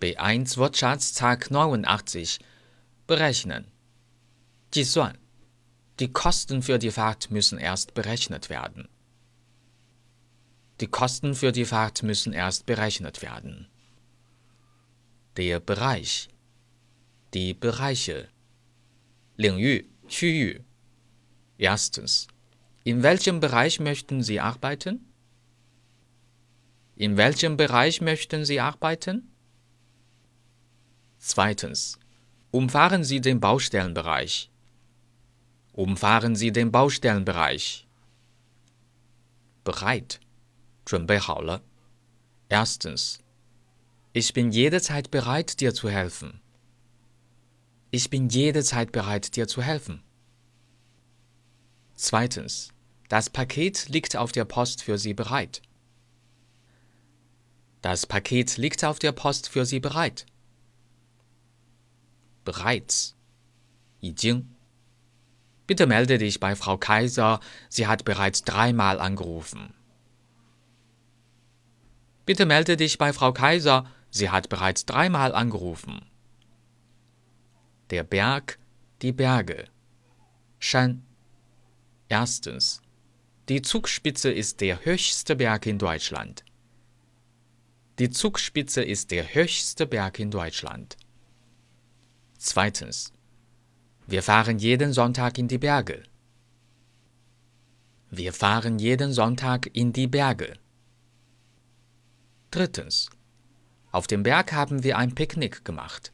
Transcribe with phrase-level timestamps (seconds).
[0.00, 2.38] B1 Wortschatztag 89
[3.06, 3.66] berechnen.
[4.70, 5.16] 计算
[5.98, 8.88] Die Kosten für die Fahrt müssen erst berechnet werden.
[10.80, 13.68] Die Kosten für die Fahrt müssen erst berechnet werden.
[15.36, 16.28] Der Bereich
[17.32, 18.28] Die Bereiche
[19.36, 20.64] 领域区域
[21.58, 22.26] Erstens
[22.84, 25.12] In welchem Bereich möchten Sie arbeiten?
[26.96, 29.32] In welchem Bereich möchten Sie arbeiten?
[31.26, 31.98] Zweitens.
[32.50, 34.50] Umfahren Sie den Baustellenbereich.
[35.72, 37.86] Umfahren Sie den Baustellenbereich.
[39.64, 40.20] Bereit.
[40.84, 41.62] 准备好了.
[42.48, 43.20] Erstens.
[44.12, 46.40] Ich bin jederzeit bereit, dir zu helfen.
[47.90, 50.02] Ich bin jederzeit bereit, dir zu helfen.
[51.94, 52.72] Zweitens.
[53.08, 55.62] Das Paket liegt auf der Post für Sie bereit.
[57.82, 60.26] Das Paket liegt auf der Post für Sie bereit.
[62.47, 63.13] Bereits.
[63.99, 64.55] 已经.
[65.67, 67.41] Bitte melde dich bei Frau Kaiser.
[67.67, 69.73] Sie hat bereits dreimal angerufen.
[72.25, 73.85] Bitte melde dich bei Frau Kaiser.
[74.11, 76.05] Sie hat bereits dreimal angerufen.
[77.89, 78.59] Der Berg,
[79.01, 79.67] die Berge.
[80.59, 81.03] Shan.
[82.07, 82.81] Erstens.
[83.49, 86.45] Die Zugspitze ist der höchste Berg in Deutschland.
[87.99, 90.95] Die Zugspitze ist der höchste Berg in Deutschland.
[92.38, 93.12] Zweitens.
[94.06, 96.02] Wir fahren jeden Sonntag in die Berge.
[98.10, 100.54] Wir fahren jeden Sonntag in die Berge.
[102.50, 103.08] Drittens.
[103.90, 106.12] Auf dem Berg haben wir ein Picknick gemacht.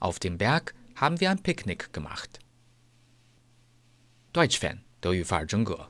[0.00, 2.40] Auf dem Berg haben wir ein Picknick gemacht.
[4.32, 5.78] Deutsch Fan 德语范儿真格。